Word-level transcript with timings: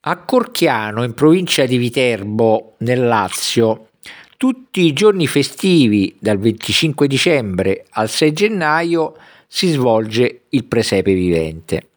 A 0.00 0.18
Corchiano, 0.18 1.02
in 1.02 1.12
provincia 1.12 1.66
di 1.66 1.76
Viterbo, 1.76 2.76
nel 2.78 3.04
Lazio, 3.04 3.88
tutti 4.36 4.82
i 4.82 4.92
giorni 4.92 5.26
festivi, 5.26 6.16
dal 6.20 6.38
25 6.38 7.08
dicembre 7.08 7.84
al 7.90 8.08
6 8.08 8.32
gennaio, 8.32 9.16
si 9.48 9.66
svolge 9.66 10.42
il 10.50 10.66
presepe 10.66 11.12
vivente. 11.12 11.88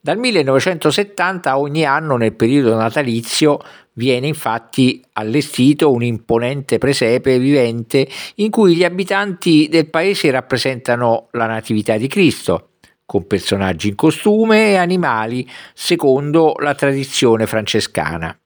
Dal 0.00 0.16
1970 0.16 1.58
ogni 1.58 1.84
anno 1.84 2.16
nel 2.16 2.34
periodo 2.34 2.76
natalizio 2.76 3.58
viene 3.94 4.28
infatti 4.28 5.02
allestito 5.14 5.90
un 5.90 6.04
imponente 6.04 6.78
presepe 6.78 7.36
vivente 7.40 8.08
in 8.36 8.50
cui 8.50 8.76
gli 8.76 8.84
abitanti 8.84 9.66
del 9.68 9.90
paese 9.90 10.30
rappresentano 10.30 11.26
la 11.32 11.46
Natività 11.46 11.96
di 11.96 12.06
Cristo, 12.06 12.68
con 13.10 13.26
personaggi 13.26 13.88
in 13.88 13.96
costume 13.96 14.68
e 14.68 14.76
animali 14.76 15.44
secondo 15.74 16.54
la 16.60 16.76
tradizione 16.76 17.44
francescana. 17.48 18.38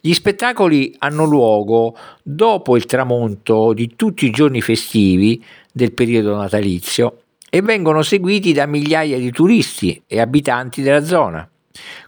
Gli 0.00 0.14
spettacoli 0.14 0.94
hanno 1.00 1.26
luogo 1.26 1.94
dopo 2.22 2.78
il 2.78 2.86
tramonto 2.86 3.74
di 3.74 3.96
tutti 3.96 4.24
i 4.24 4.30
giorni 4.30 4.62
festivi 4.62 5.44
del 5.70 5.92
periodo 5.92 6.34
natalizio 6.34 7.24
e 7.50 7.60
vengono 7.60 8.00
seguiti 8.00 8.54
da 8.54 8.64
migliaia 8.64 9.18
di 9.18 9.30
turisti 9.30 10.02
e 10.06 10.20
abitanti 10.20 10.80
della 10.80 11.04
zona. 11.04 11.46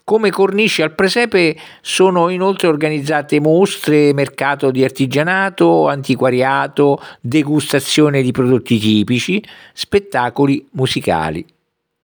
Come 0.02 0.30
cornici 0.30 0.80
al 0.80 0.94
presepe 0.94 1.54
sono 1.82 2.30
inoltre 2.30 2.68
organizzate 2.68 3.40
mostre, 3.40 4.14
mercato 4.14 4.70
di 4.70 4.82
artigianato, 4.82 5.86
antiquariato, 5.86 6.98
degustazione 7.20 8.22
di 8.22 8.30
prodotti 8.30 8.78
tipici, 8.78 9.44
spettacoli 9.74 10.66
musicali. 10.70 11.44